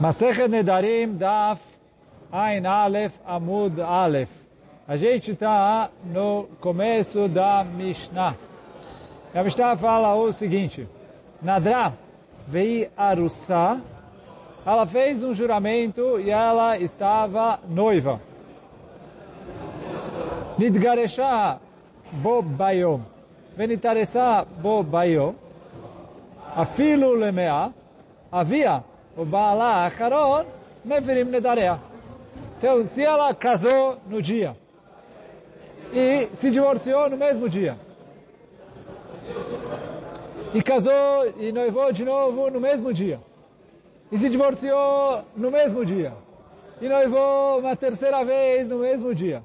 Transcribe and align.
Masechet 0.00 0.50
Nedarim 0.50 1.16
Daf 1.16 1.58
Ain 2.30 2.66
Aleph 2.66 3.18
Amud 3.26 3.80
Aleph. 3.80 4.28
A 4.86 4.94
gente 4.94 5.30
está 5.30 5.88
no 6.04 6.48
começo 6.60 7.26
da 7.28 7.64
Mishnah. 7.64 8.36
A 9.34 9.42
Mishnah 9.42 9.74
fala 9.78 10.14
o 10.14 10.30
seguinte. 10.32 10.86
Nadra 11.40 11.94
vei 12.46 12.90
arussá. 12.94 13.80
Ela 14.66 14.84
fez 14.86 15.24
um 15.24 15.32
juramento 15.32 16.20
e 16.20 16.30
ela 16.30 16.76
estava 16.76 17.58
noiva. 17.66 18.20
Nidgaresha 20.58 21.58
bo 22.12 22.42
bayom. 22.42 23.00
Venitaresa 23.56 24.46
bo 24.60 24.82
bayom. 24.82 25.34
Afilu 26.54 27.14
lemea. 27.14 27.72
Havia 28.30 28.84
o 29.16 29.24
Baala 29.24 29.86
Acharon, 29.86 30.44
Meverim 30.84 31.24
Nedarea. 31.24 31.80
Então, 32.58 32.84
se 32.84 33.02
ela 33.02 33.34
casou 33.34 33.98
no 34.06 34.20
dia 34.20 34.56
e 35.92 36.28
se 36.34 36.50
divorciou 36.50 37.08
no 37.08 37.16
mesmo 37.16 37.48
dia, 37.48 37.78
e 40.52 40.62
casou 40.62 41.32
e 41.38 41.50
noivou 41.52 41.92
de 41.92 42.04
novo 42.04 42.50
no 42.50 42.60
mesmo 42.60 42.92
dia, 42.92 43.20
e 44.10 44.18
se 44.18 44.28
divorciou 44.28 45.22
no 45.36 45.50
mesmo 45.50 45.84
dia, 45.84 46.12
e 46.80 46.88
noivou 46.88 47.60
uma 47.60 47.74
terceira 47.76 48.24
vez 48.24 48.68
no 48.68 48.78
mesmo 48.78 49.14
dia, 49.14 49.42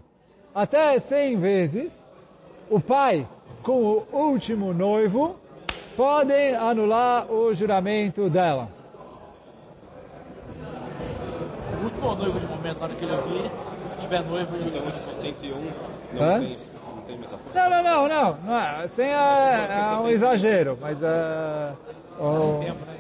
até 0.54 1.00
cem 1.00 1.38
vezes, 1.38 2.10
o 2.70 2.80
pai 2.80 3.28
com 3.64 3.82
o 3.82 4.08
último 4.12 4.74
noivo 4.74 5.38
podem 5.96 6.56
anular 6.56 7.32
o 7.32 7.54
juramento 7.54 8.30
dela. 8.30 8.81
Último 12.02 12.16
noivo 12.16 12.40
de 12.40 12.46
momento, 12.48 12.80
na 12.80 12.86
hora 12.86 12.96
que 12.96 13.06
ele 13.06 13.14
ouvir, 13.14 13.52
tiver 14.00 14.24
noivo... 14.24 14.52
No 14.58 14.86
último 14.86 15.14
101, 15.14 15.56
não 16.14 16.24
Hã? 16.24 16.40
tem, 16.40 16.58
não 16.96 17.02
tem 17.04 17.18
mesa 17.18 17.36
Não, 17.54 17.70
não, 17.70 17.84
não, 17.84 18.08
não, 18.08 18.38
não 18.46 18.60
é, 18.60 18.88
sem 18.88 19.08
é, 19.08 19.92
é 19.94 19.98
um 19.98 20.08
exagero, 20.10 20.78
mas 20.82 21.02
é, 21.02 21.72
o- 22.20 22.60
Tempo, 22.64 22.86
né? 22.86 22.98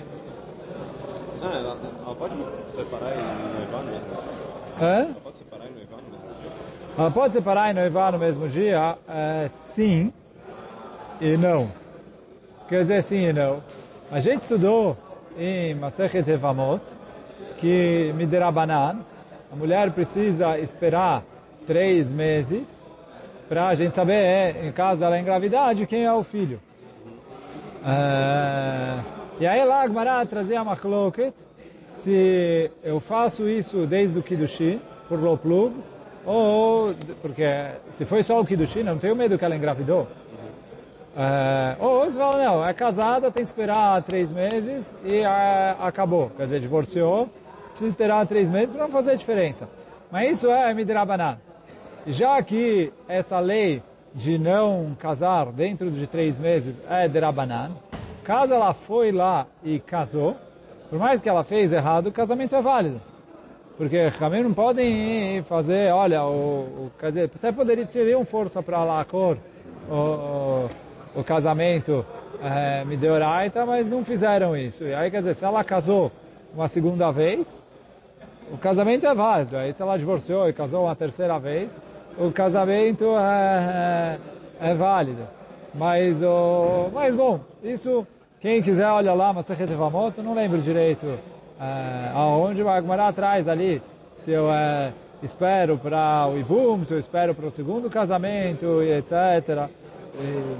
Ah, 1.43 1.58
ela, 1.58 1.77
ela 2.05 2.16
pode 2.16 2.35
separar 2.67 3.13
e 3.13 3.58
noivar 3.58 3.83
no 3.83 3.91
mesmo 3.91 4.09
dia? 4.09 4.88
Hã? 4.88 4.99
Ela 5.09 5.15
pode 5.23 5.38
separar 5.38 5.65
e 5.65 5.71
noivar 5.71 5.99
no 5.99 6.11
mesmo 6.11 6.33
dia? 6.39 6.52
Ela 6.97 7.11
pode 7.11 7.33
separar 7.33 7.71
e 7.71 7.73
noivar 7.73 8.11
no 8.11 8.19
mesmo 8.19 8.47
dia? 8.47 8.97
É, 9.09 9.47
sim 9.49 10.13
e 11.19 11.36
não. 11.38 11.71
Quer 12.69 12.81
dizer 12.83 13.02
sim 13.02 13.23
e 13.30 13.33
não. 13.33 13.63
A 14.11 14.19
gente 14.19 14.41
estudou 14.43 14.95
em 15.38 15.73
Masechet 15.73 16.30
Evamot 16.30 16.81
que 17.62 18.12
Midirabanan, 18.16 18.98
a 19.52 19.56
mulher 19.56 19.92
precisa 19.92 20.58
esperar 20.58 21.23
três 21.67 22.12
meses 22.12 22.64
para 23.48 23.67
a 23.67 23.73
gente 23.76 23.94
saber, 23.95 24.14
é, 24.14 24.67
em 24.67 24.72
caso 24.72 25.02
dela 25.02 25.20
engravidar, 25.20 25.76
de 25.76 25.86
quem 25.86 26.04
é 26.04 26.12
o 26.12 26.23
filho. 26.23 26.59
É, 27.86 29.00
e 29.39 29.45
aí 29.45 29.64
lá 29.64 29.82
a 29.82 29.88
Gemara 29.88 30.26
trazia 30.26 30.59
a 30.59 30.64
machloket 30.64 31.34
se 31.94 32.72
eu 32.84 33.00
faço 33.00 33.48
isso 33.48 33.86
desde 33.86 34.17
o 34.17 34.23
Kiddushin, 34.23 34.82
por 35.08 35.20
Loplug, 35.20 35.76
ou, 36.26 36.95
porque 37.22 37.44
se 37.92 38.06
foi 38.06 38.23
só 38.23 38.39
o 38.39 38.45
Kiddushin, 38.45 38.82
não 38.82 38.98
tenho 38.98 39.16
medo 39.16 39.38
que 39.38 39.45
ela 39.45 39.56
engravidou. 39.56 40.08
É, 41.16 41.76
ou 41.80 42.06
você 42.06 42.17
fala, 42.17 42.44
não, 42.44 42.66
é 42.66 42.73
casada, 42.73 43.30
tem 43.30 43.44
que 43.44 43.50
esperar 43.50 44.02
três 44.02 44.32
meses 44.32 44.95
e 45.04 45.17
é, 45.17 45.76
acabou. 45.80 46.32
Quer 46.36 46.45
dizer, 46.45 46.59
divorciou, 46.62 47.30
precisa 47.72 47.89
esperar 47.89 48.25
três 48.27 48.50
meses 48.50 48.72
para 48.72 48.83
não 48.83 48.91
fazer 48.91 49.17
diferença. 49.17 49.67
Mas 50.11 50.38
isso 50.38 50.50
é 50.50 50.73
Midrabanan. 50.73 51.38
E 52.05 52.11
já 52.11 52.41
que 52.41 52.91
essa 53.08 53.39
lei 53.39 53.81
de 54.14 54.37
não 54.37 54.95
casar 54.99 55.52
dentro 55.52 55.89
de 55.89 56.08
três 56.08 56.39
meses 56.39 56.76
é 56.89 57.08
Derabanan, 57.08 57.71
caso 58.23 58.54
ela 58.54 58.73
foi 58.73 59.11
lá 59.11 59.48
e 59.64 59.80
casou, 59.80 60.36
por 60.89 60.99
mais 60.99 61.21
que 61.21 61.30
ela 61.30 61.43
fez 61.43 61.71
errado, 61.71 62.08
o 62.08 62.11
casamento 62.11 62.55
é 62.55 62.61
válido. 62.61 62.99
Porque 63.77 64.08
Ramim 64.08 64.43
não 64.43 64.53
podem 64.53 65.42
fazer, 65.43 65.92
olha, 65.93 66.23
o, 66.26 66.88
o, 66.88 66.92
quer 66.99 67.11
dizer, 67.11 67.32
até 67.33 67.52
poderia 67.52 67.86
teriam 67.86 68.26
força 68.26 68.61
para 68.61 68.83
lá 68.83 69.02
a 69.02 69.05
cor, 69.05 69.38
o, 69.89 69.95
o, 69.95 70.70
o 71.15 71.23
casamento 71.23 72.05
é, 72.43 72.83
Mideoraita, 72.83 73.65
mas 73.65 73.88
não 73.88 74.03
fizeram 74.03 74.55
isso. 74.58 74.83
E 74.83 74.93
aí, 74.93 75.09
quer 75.09 75.20
dizer, 75.20 75.36
se 75.36 75.45
ela 75.45 75.64
casou 75.64 76.11
uma 76.54 76.67
segunda 76.67 77.12
vez, 77.12 77.64
o 78.52 78.58
casamento 78.58 79.06
é 79.06 79.14
válido. 79.14 79.58
Aí 79.58 79.73
se 79.73 79.82
ela 79.82 79.98
divorciou 79.98 80.48
e 80.50 80.54
casou 80.54 80.86
uma 80.86 80.95
terceira 80.95 81.39
vez, 81.39 81.80
o 82.17 82.32
casamento 82.32 83.06
é, 83.17 84.20
é, 84.62 84.72
é 84.72 84.73
válido. 84.73 85.28
Mas, 85.73 86.22
o, 86.22 86.89
mas 86.94 87.16
bom, 87.16 87.39
isso, 87.64 88.06
quem 88.39 88.62
quiser 88.62 88.88
olha 88.88 89.14
lá, 89.14 89.32
Masechet 89.32 89.72
Evamot, 89.72 90.17
eu 90.17 90.23
não 90.23 90.34
lembro 90.34 90.62
direito 90.62 91.17
é, 91.60 92.12
aonde, 92.14 92.62
vai 92.62 92.82
morar 92.82 93.08
atrás 93.08 93.48
ali, 93.48 93.82
se 94.16 94.32
eu 94.32 94.52
é, 94.52 94.92
espero 95.23 95.78
para 95.78 96.28
o 96.28 96.38
Ibum, 96.38 96.83
se 96.83 96.94
eu 96.94 97.00
espero 97.00 97.33
para 97.33 97.45
o 97.45 97.52
segundo 97.52 97.89
casamento, 97.89 98.83
e 98.83 98.92
etc. 98.92 99.70
E, 100.20 100.56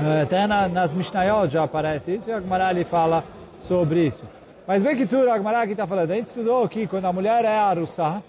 é, 0.00 0.22
até 0.22 0.46
na, 0.46 0.68
nas 0.68 0.94
Mishnayot 0.94 1.52
já 1.52 1.64
aparece 1.64 2.14
isso, 2.14 2.30
e 2.30 2.32
a 2.32 2.40
Gemara 2.40 2.68
ali 2.68 2.84
fala 2.84 3.24
sobre 3.58 4.06
isso. 4.06 4.24
Mas 4.66 4.82
bem 4.82 4.96
que 4.96 5.04
tudo, 5.04 5.30
a 5.30 5.36
Gemara 5.36 5.60
aqui 5.60 5.72
está 5.72 5.86
falando, 5.86 6.10
a 6.10 6.14
gente 6.14 6.28
estudou 6.28 6.66
que 6.66 6.86
quando 6.86 7.04
a 7.04 7.12
mulher 7.12 7.44
é 7.44 7.48
arussá, 7.48 8.22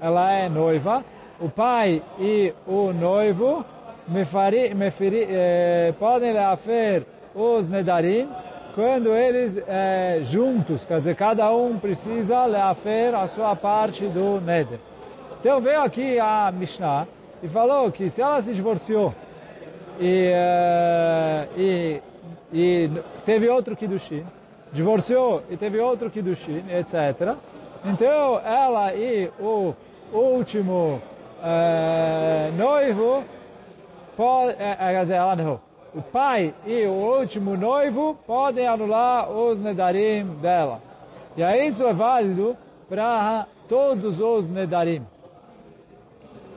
ela 0.00 0.32
é 0.32 0.48
noiva, 0.48 1.04
o 1.38 1.48
pai 1.48 2.02
e 2.18 2.52
o 2.66 2.92
noivo 2.92 3.64
mefari, 4.08 4.74
meferi, 4.74 5.28
eh, 5.30 5.94
podem 5.96 6.32
leafer 6.32 7.04
os 7.32 7.68
nedarim 7.68 8.28
quando 8.74 9.14
eles 9.14 9.62
eh, 9.68 10.18
juntos, 10.22 10.84
quer 10.84 10.98
dizer, 10.98 11.14
cada 11.14 11.54
um 11.54 11.78
precisa 11.78 12.44
leafer 12.46 13.14
a 13.14 13.28
sua 13.28 13.54
parte 13.54 14.08
do 14.08 14.40
neder. 14.40 14.80
Então 15.38 15.60
veio 15.60 15.82
aqui 15.82 16.18
a 16.18 16.52
Mishnah 16.52 17.06
e 17.40 17.48
falou 17.48 17.92
que 17.92 18.10
se 18.10 18.20
ela 18.20 18.42
se 18.42 18.52
divorciou 18.52 19.14
e, 20.00 20.32
eh, 20.34 21.48
e, 21.56 22.02
e 22.52 22.90
teve 23.24 23.48
outro 23.48 23.76
Kiddushin, 23.76 24.24
divorciou 24.72 25.42
e 25.50 25.56
teve 25.56 25.78
outro 25.78 26.10
Kiddushin, 26.10 26.64
etc. 26.70 27.36
Então 27.84 28.40
ela 28.40 28.94
e 28.94 29.30
o 29.38 29.74
último 30.12 31.00
eh, 31.42 32.50
noivo, 32.56 33.24
pode, 34.16 34.56
eh, 34.58 34.76
quer 34.76 35.02
dizer, 35.02 35.14
ela 35.14 35.36
não, 35.36 35.60
o 35.94 36.02
pai 36.02 36.54
e 36.66 36.84
o 36.86 36.92
último 36.92 37.56
noivo 37.56 38.18
podem 38.26 38.66
anular 38.66 39.30
os 39.30 39.60
nedarim 39.60 40.24
dela. 40.42 40.82
E 41.36 41.42
aí 41.42 41.68
isso 41.68 41.86
é 41.86 41.92
válido 41.92 42.56
para 42.88 43.46
todos 43.68 44.20
os 44.20 44.48
nedarim. 44.48 45.06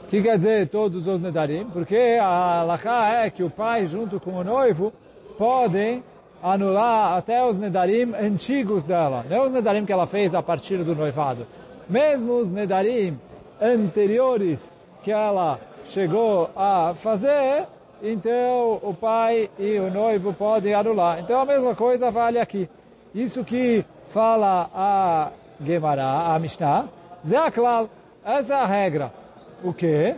O 0.03 0.07
que 0.09 0.21
quer 0.21 0.37
dizer 0.37 0.67
todos 0.69 1.07
os 1.07 1.21
nedarim? 1.21 1.69
Porque 1.69 2.17
a 2.19 2.61
halakha 2.61 3.23
é 3.23 3.29
que 3.29 3.43
o 3.43 3.49
pai 3.49 3.85
junto 3.85 4.19
com 4.19 4.31
o 4.31 4.43
noivo 4.43 4.91
podem 5.37 6.03
anular 6.41 7.17
até 7.17 7.43
os 7.43 7.57
nedarim 7.57 8.13
antigos 8.15 8.83
dela. 8.83 9.25
Não 9.29 9.45
os 9.45 9.51
nedarim 9.51 9.85
que 9.85 9.91
ela 9.91 10.05
fez 10.05 10.33
a 10.33 10.41
partir 10.41 10.77
do 10.83 10.95
noivado. 10.95 11.45
Mesmo 11.87 12.33
os 12.33 12.51
nedarim 12.51 13.19
anteriores 13.61 14.59
que 15.03 15.11
ela 15.11 15.59
chegou 15.85 16.49
a 16.55 16.93
fazer, 16.95 17.65
então 18.01 18.79
o 18.81 18.93
pai 18.93 19.49
e 19.57 19.77
o 19.79 19.91
noivo 19.91 20.33
podem 20.33 20.73
anular. 20.73 21.19
Então 21.19 21.39
a 21.39 21.45
mesma 21.45 21.75
coisa 21.75 22.09
vale 22.11 22.39
aqui. 22.39 22.69
Isso 23.13 23.43
que 23.43 23.83
fala 24.09 24.69
a 24.73 25.31
Gemara, 25.63 26.33
a 26.33 26.39
Mishnah, 26.39 26.87
Zeaklal, 27.25 27.89
essa 28.23 28.53
é 28.53 28.57
a 28.57 28.65
regra. 28.65 29.11
O 29.63 29.73
que? 29.73 30.15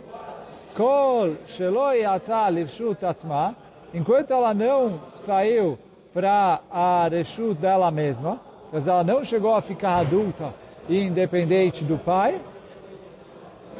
Kol 0.76 1.36
shelo 1.46 1.92
yatsa 1.92 2.48
lirshut 2.48 3.04
atzma, 3.04 3.54
enquanto 3.92 4.30
ela 4.30 4.54
não 4.54 5.00
saiu 5.14 5.78
para 6.12 6.60
a 6.70 7.08
reshut 7.08 7.54
dela 7.54 7.90
mesma, 7.90 8.40
dizer, 8.72 8.90
ela 8.90 9.04
não 9.04 9.24
chegou 9.24 9.54
a 9.54 9.62
ficar 9.62 9.96
adulta 9.96 10.52
e 10.88 11.00
independente 11.02 11.84
do 11.84 11.96
pai, 11.96 12.40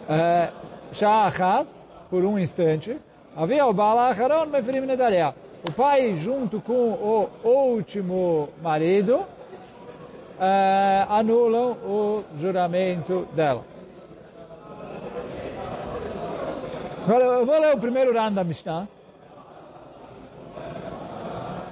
é, 0.09 0.51
Sha'achat, 0.93 1.67
por 2.11 2.25
um 2.25 2.39
instante, 2.39 2.99
havia 3.37 3.67
o 3.67 3.73
Bala 3.73 4.09
Acharon 4.09 4.47
Meferim 4.47 4.81
Nedaria. 4.81 5.35
O 5.69 5.73
pai, 5.73 6.15
junto 6.17 6.61
com 6.61 6.73
o 6.73 7.29
último 7.45 8.49
marido, 8.61 9.25
é, 10.41 11.07
anulam 11.09 11.73
o 11.85 12.25
juramento 12.37 13.29
dela. 13.35 13.65
Agora, 17.07 17.25
eu 17.25 17.47
vou 17.47 17.61
ler 17.61 17.75
o 17.75 17.79
primeiro 17.79 18.13
rando 18.13 18.37
da 18.37 18.45
Mishnah. 18.45 18.89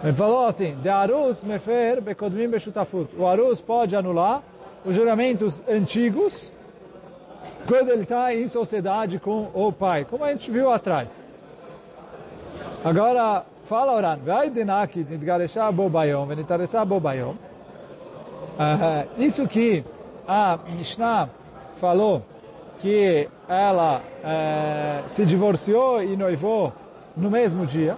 Ele 0.03 0.15
falou 0.15 0.47
assim, 0.47 0.77
de 0.77 0.89
arus 0.89 1.45
mefer 1.45 2.01
bekodmim 2.01 2.49
beshutafut. 2.49 3.15
O 3.19 3.27
arus 3.27 3.61
pode 3.61 3.95
anular 3.95 4.43
os 4.85 4.95
juramentos 4.95 5.63
antigos 5.69 6.53
quando 7.67 7.91
ele 7.91 8.03
está 8.03 8.35
em 8.35 8.49
sociedade 8.49 9.19
com 9.19 9.49
o 9.53 9.71
pai, 9.71 10.07
como 10.09 10.25
a 10.25 10.33
gente 10.33 10.51
viu 10.51 10.71
atrás. 10.71 11.09
Agora, 12.83 13.45
fala 13.67 13.93
Oran, 13.93 14.17
vai 14.25 14.49
denaki 14.49 15.07
nidgaresha 15.09 15.71
bobayom, 15.71 16.27
venitaresa 16.27 16.85
bobayom. 16.85 17.35
Isso 19.19 19.47
que 19.47 19.85
a 20.27 20.59
Mishnah 20.77 21.29
falou 21.75 22.23
que 22.79 23.29
ela 23.49 24.01
uh, 24.01 25.09
se 25.11 25.27
divorciou 25.27 26.03
e 26.03 26.17
noivou 26.17 26.73
no 27.17 27.31
mesmo 27.31 27.67
dia. 27.67 27.97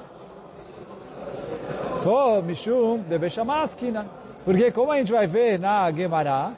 Mishum 2.45 2.99
deve 3.09 3.31
chamar 3.31 3.69
Porque 4.45 4.73
como 4.73 4.91
a 4.91 4.99
gente 4.99 5.13
vai 5.13 5.27
ver 5.29 5.59
na 5.59 5.91
Gemara, 5.93 6.53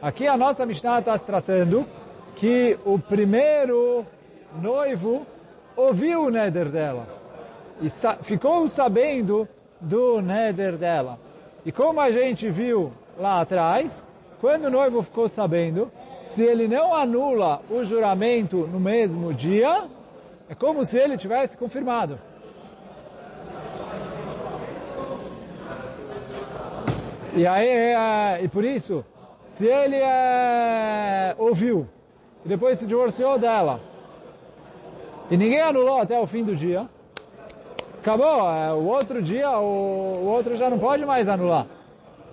aqui 0.00 0.26
a 0.26 0.38
nossa 0.38 0.64
Mishnah 0.64 1.00
está 1.00 1.18
se 1.18 1.24
tratando 1.24 1.86
que 2.34 2.78
o 2.82 2.98
primeiro 2.98 4.06
noivo 4.60 5.26
ouviu 5.76 6.24
o 6.24 6.30
neder 6.30 6.70
dela 6.70 7.06
e 7.82 7.90
sa 7.90 8.16
ficou 8.22 8.66
sabendo 8.68 9.46
do 9.78 10.22
neder 10.22 10.78
dela. 10.78 11.18
E 11.64 11.70
como 11.70 12.00
a 12.00 12.10
gente 12.10 12.48
viu 12.48 12.90
lá 13.18 13.42
atrás, 13.42 14.02
quando 14.40 14.64
o 14.64 14.70
noivo 14.70 15.02
ficou 15.02 15.28
sabendo, 15.28 15.92
se 16.24 16.42
ele 16.42 16.66
não 16.66 16.94
anula 16.94 17.60
o 17.70 17.84
juramento 17.84 18.66
no 18.66 18.80
mesmo 18.80 19.34
dia, 19.34 19.84
é 20.48 20.54
como 20.54 20.86
se 20.86 20.98
ele 20.98 21.18
tivesse 21.18 21.54
confirmado. 21.54 22.18
E 27.36 27.46
aí, 27.46 27.68
é, 27.68 28.40
e 28.44 28.48
por 28.48 28.64
isso, 28.64 29.04
se 29.44 29.66
ele 29.66 29.96
é, 29.96 31.34
ouviu 31.36 31.86
e 32.42 32.48
depois 32.48 32.78
se 32.78 32.86
divorciou 32.86 33.38
dela 33.38 33.78
e 35.30 35.36
ninguém 35.36 35.60
anulou 35.60 36.00
até 36.00 36.18
o 36.18 36.26
fim 36.26 36.42
do 36.42 36.56
dia, 36.56 36.88
acabou. 37.98 38.50
É, 38.50 38.72
o 38.72 38.86
outro 38.86 39.20
dia, 39.20 39.50
o, 39.58 40.22
o 40.22 40.26
outro 40.28 40.56
já 40.56 40.70
não 40.70 40.78
pode 40.78 41.04
mais 41.04 41.28
anular. 41.28 41.66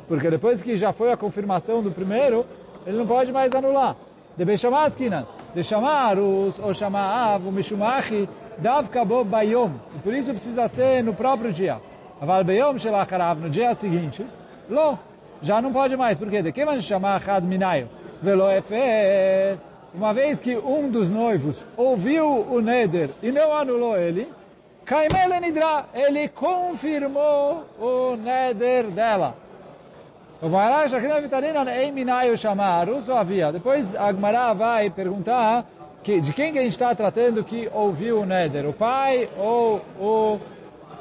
Porque 0.08 0.30
depois 0.30 0.62
que 0.62 0.78
já 0.78 0.94
foi 0.94 1.12
a 1.12 1.18
confirmação 1.18 1.84
do 1.84 1.92
primeiro, 1.92 2.46
ele 2.88 2.98
não 2.98 3.06
pode 3.06 3.30
mais 3.34 3.54
anular. 3.54 3.98
Deve 4.38 4.56
chamar 4.56 4.86
as 4.86 4.96
quinas. 4.96 5.26
De 5.54 5.66
chamar 5.66 6.18
os, 6.18 6.58
ou 6.60 6.74
chamar 6.74 7.34
av, 7.34 7.46
o 7.46 7.52
mishumachi, 7.52 8.30
dav 8.58 8.88
kabo 8.88 9.26
bayom. 9.26 9.72
Por 10.02 10.14
isso 10.14 10.32
precisa 10.32 10.66
ser 10.70 11.04
no 11.04 11.14
próprio 11.14 11.52
dia. 11.52 11.82
Aval 12.22 12.46
bayom 12.46 12.78
shelacharav, 12.78 13.42
no 13.42 13.50
dia 13.50 13.76
seguinte, 13.76 14.26
lo, 14.70 14.98
já 15.42 15.62
não 15.62 15.72
pode 15.72 15.96
mais. 15.96 16.18
Por 16.18 16.30
quê? 16.30 16.42
De 16.42 16.52
que 16.52 16.82
chamar 16.82 17.22
had 17.28 17.46
minayo? 17.46 17.88
Velo 18.22 18.50
efet. 18.50 19.60
Uma 19.94 20.14
vez 20.14 20.40
que 20.40 20.58
um 20.58 20.90
dos 20.90 21.10
noivos 21.10 21.64
ouviu 21.78 22.48
o 22.50 22.60
neder 22.62 23.12
e 23.22 23.32
não 23.32 23.54
anulou 23.54 23.96
ele, 23.96 24.28
Kaimele 24.86 25.40
Nidra, 25.40 25.86
ele 25.94 26.28
confirmou 26.30 27.64
o 27.80 28.16
neder 28.16 28.88
dela. 28.88 29.36
O 30.42 30.50
Maharash 30.50 30.94
Achina 30.94 31.22
Vitarina 31.22 31.64
Eiminayu 31.74 32.36
Shamaru, 32.36 33.02
só 33.02 33.20
havia. 33.20 33.52
Depois 33.52 33.96
Agmará 33.96 34.52
vai 34.52 34.90
perguntar 34.90 35.66
que, 36.04 36.20
de 36.20 36.34
quem 36.34 36.52
que 36.52 36.60
a 36.60 36.62
gente 36.64 36.74
está 36.74 36.94
tratando 36.94 37.46
que 37.46 37.70
ouviu 37.74 38.20
o 38.20 38.26
Neder, 38.26 38.68
o 38.68 38.74
pai 38.74 39.30
ou 39.38 39.82
o 39.98 40.40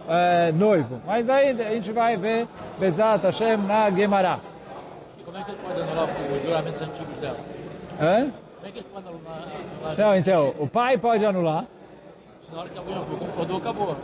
é, 0.09 0.53
noivo. 0.53 1.01
Mas 1.07 1.29
aí 1.29 1.51
a 1.51 1.71
gente 1.71 1.93
vai 1.93 2.17
ver 2.17 2.47
Bezat 2.79 3.25
Hashem 3.25 3.57
na 3.59 3.91
Gemara. 3.91 4.41
Como 5.25 5.37
é 5.37 5.45
que 5.45 5.51
ele 5.51 5.59
pode 5.63 5.81
anular 5.81 6.09
os 6.09 6.43
juramentos 6.43 6.83
antigos 6.83 7.17
dela? 7.17 7.39
Hã? 8.01 8.31
Como 8.57 8.69
é 8.69 8.71
que 8.71 8.79
ele 8.79 8.89
pode 8.93 9.09
anular? 9.09 9.97
Não, 9.99 10.17
então, 10.17 10.55
o 10.59 10.67
pai 10.67 10.99
pode 10.99 11.25
anular. 11.25 11.65
Na 12.53 12.61
hora 12.61 12.69
que 12.69 12.79
alguém 12.79 12.99
ouviu, 12.99 13.17
concordou, 13.17 13.57
acabou. 13.57 13.97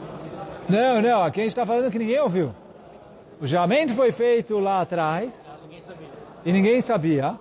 Não, 0.68 1.02
não, 1.02 1.22
aqui 1.22 1.40
a 1.40 1.44
gente 1.44 1.52
está 1.52 1.66
falando 1.66 1.90
que 1.90 1.98
ninguém 1.98 2.20
ouviu. 2.20 2.54
O 3.40 3.46
juramento 3.46 3.94
foi 3.94 4.10
feito 4.10 4.58
lá 4.58 4.80
atrás 4.80 5.46
e 6.44 6.52
ninguém 6.52 6.80
sabia. 6.80 7.36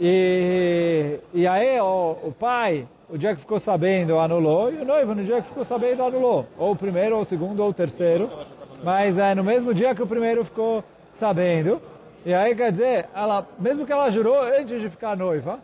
E, 0.00 1.18
e 1.32 1.46
aí 1.46 1.80
o, 1.80 2.16
o 2.24 2.32
pai, 2.32 2.86
o 3.08 3.16
dia 3.16 3.34
que 3.34 3.40
ficou 3.40 3.60
sabendo, 3.60 4.18
anulou, 4.18 4.72
e 4.72 4.76
o 4.76 4.84
noivo, 4.84 5.14
no 5.14 5.24
dia 5.24 5.40
que 5.40 5.48
ficou 5.48 5.64
sabendo, 5.64 6.02
anulou. 6.02 6.46
Ou 6.58 6.72
o 6.72 6.76
primeiro, 6.76 7.16
ou 7.16 7.22
o 7.22 7.24
segundo, 7.24 7.62
ou 7.62 7.70
o 7.70 7.74
terceiro. 7.74 8.30
Mas 8.82 9.18
é 9.18 9.34
no 9.34 9.44
mesmo 9.44 9.72
dia 9.72 9.94
que 9.94 10.02
o 10.02 10.06
primeiro 10.06 10.44
ficou 10.44 10.82
sabendo. 11.12 11.80
E 12.26 12.32
aí 12.32 12.54
quer 12.54 12.72
dizer, 12.72 13.08
ela, 13.14 13.46
mesmo 13.58 13.86
que 13.86 13.92
ela 13.92 14.10
jurou 14.10 14.42
antes 14.42 14.80
de 14.80 14.88
ficar 14.88 15.16
noiva, 15.16 15.60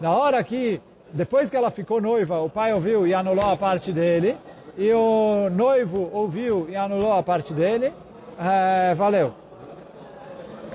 na 0.00 0.14
hora 0.14 0.42
que, 0.42 0.80
depois 1.12 1.50
que 1.50 1.56
ela 1.56 1.70
ficou 1.70 2.00
noiva, 2.00 2.40
o 2.40 2.48
pai 2.48 2.72
ouviu 2.72 3.06
e 3.06 3.12
anulou 3.12 3.50
a 3.50 3.56
parte 3.56 3.92
dele, 3.92 4.36
e 4.78 4.92
o 4.92 5.50
noivo 5.50 6.08
ouviu 6.12 6.66
e 6.68 6.76
anulou 6.76 7.12
a 7.12 7.22
parte 7.22 7.52
dele, 7.52 7.92
é, 8.38 8.94
valeu. 8.94 9.34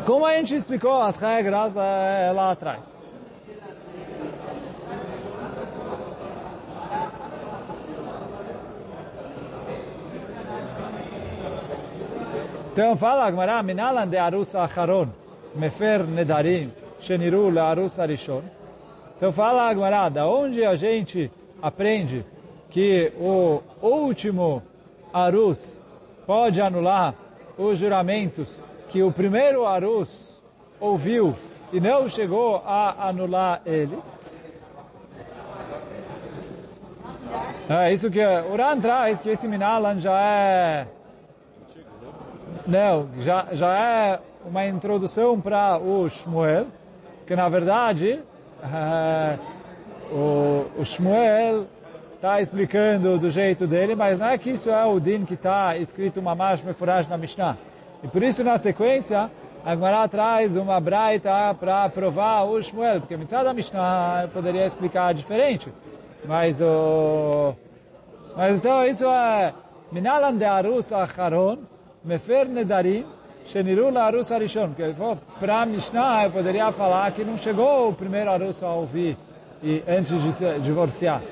Como 0.03 0.25
a 0.25 0.35
gente 0.37 0.55
explicou 0.55 1.01
as 1.01 1.15
regras 1.17 1.73
é, 1.75 2.31
lá 2.31 2.51
atrás. 2.51 2.95
Então 12.75 12.97
fala 12.97 13.25
Agmará, 13.25 13.63
Minalan 13.63 14.05
de 14.05 14.17
Arus 14.17 14.53
Acharon, 14.53 15.07
Mefer 15.55 16.03
Nedarim, 16.03 16.73
Sheniru 16.99 17.49
le 17.49 17.59
Arus 17.59 17.97
Arishon. 17.97 18.41
Então 19.15 19.31
fala 19.31 19.69
Agmará, 19.69 20.09
da 20.09 20.27
onde 20.27 20.65
a 20.65 20.75
gente 20.75 21.31
aprende 21.61 22.25
que 22.69 23.13
o 23.17 23.61
último 23.81 24.61
Arus 25.13 25.87
pode 26.27 26.59
anular 26.59 27.15
os 27.57 27.77
juramentos 27.77 28.61
que 28.89 29.01
o 29.03 29.11
primeiro 29.11 29.65
Arus 29.65 30.41
ouviu 30.79 31.35
e 31.71 31.79
não 31.79 32.07
chegou 32.07 32.61
a 32.65 33.07
anular 33.09 33.61
eles. 33.65 34.23
É 37.69 37.91
isso 37.91 38.11
que 38.11 38.19
Uran 38.23 38.79
traz, 38.79 39.19
que 39.19 39.29
esse 39.29 39.47
Minalan 39.47 39.99
já 39.99 40.19
é... 40.19 40.87
Não, 42.67 43.09
já, 43.19 43.47
já 43.51 43.77
é 43.77 44.19
uma 44.45 44.65
introdução 44.65 45.39
para 45.41 45.77
o 45.77 46.07
Shmuel, 46.09 46.67
que 47.25 47.35
na 47.35 47.49
verdade 47.49 48.19
é, 48.63 49.37
o, 50.11 50.65
o 50.77 50.85
Shmuel 50.85 51.65
está 52.15 52.41
explicando 52.41 53.19
do 53.19 53.29
jeito 53.29 53.67
dele, 53.67 53.95
mas 53.95 54.19
não 54.19 54.27
é 54.27 54.37
que 54.37 54.51
isso 54.51 54.69
é 54.69 54.85
o 54.85 54.99
din 54.99 55.25
que 55.25 55.33
está 55.33 55.77
escrito 55.77 56.21
mamash 56.21 56.63
mefurash 56.63 57.07
na 57.07 57.17
Mishnah. 57.17 57.57
E 58.05 58.07
por 58.07 58.21
isso, 58.21 58.43
na 58.43 58.55
sequência, 58.59 59.31
a 59.65 59.71
Gemara 59.71 60.07
traz 60.07 60.55
uma 60.55 60.79
braita 60.79 61.55
para 61.59 61.89
provar 61.89 62.43
o 62.43 62.61
Shmuel, 62.61 63.01
porque 63.01 63.15
a 63.15 63.43
da 63.43 63.51
Mishnah 63.51 64.29
poderia 64.31 64.63
explicar 64.63 65.11
diferente. 65.11 65.73
Mas 66.23 66.61
o... 66.61 67.55
Mas 68.37 68.57
então 68.57 68.85
isso 68.85 69.07
é 69.07 69.51
Minalan 69.91 70.37
de 70.37 70.45
Arus 70.45 70.93
Acharon, 70.93 71.57
Mefer 72.03 72.47
Nedarim, 72.47 73.07
Sheniru 73.47 73.89
la 73.89 74.03
Arus 74.03 74.31
Arishon. 74.31 74.67
Porque 74.67 74.95
para 75.39 75.61
a 75.61 75.65
Mishnah 75.65 76.25
eu 76.25 76.31
poderia 76.31 76.71
falar 76.71 77.11
que 77.11 77.23
não 77.23 77.39
chegou 77.39 77.89
o 77.89 77.93
primeiro 77.93 78.29
Arus 78.29 78.61
a 78.61 78.71
ouvir 78.71 79.17
e 79.63 79.83
antes 79.87 80.21
de 80.21 80.31
se 80.31 80.59
divorciar. 80.59 81.23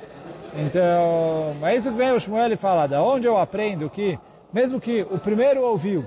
Então, 0.55 1.55
é 1.61 1.75
isso 1.75 1.91
que 1.91 1.97
vem 1.97 2.13
o 2.13 2.19
Shmuel 2.19 2.51
e 2.51 2.57
fala, 2.57 2.87
da 2.87 3.03
onde 3.03 3.27
eu 3.27 3.37
aprendo 3.37 3.91
que, 3.91 4.17
mesmo 4.51 4.81
que 4.81 5.05
o 5.11 5.19
primeiro 5.19 5.61
ouviu, 5.61 6.03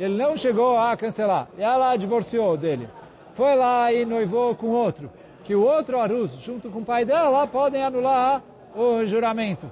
ele 0.00 0.16
não 0.16 0.34
chegou 0.34 0.78
a 0.78 0.96
cancelar, 0.96 1.48
e 1.58 1.62
ela 1.62 1.94
divorciou 1.94 2.56
dele, 2.56 2.88
foi 3.34 3.54
lá 3.54 3.92
e 3.92 4.06
noivou 4.06 4.54
com 4.54 4.68
outro, 4.68 5.10
que 5.44 5.54
o 5.54 5.62
outro 5.62 6.00
Arus, 6.00 6.32
junto 6.40 6.70
com 6.70 6.78
o 6.78 6.84
pai 6.84 7.04
dela, 7.04 7.46
podem 7.46 7.82
anular 7.82 8.42
o 8.74 9.04
juramento. 9.04 9.70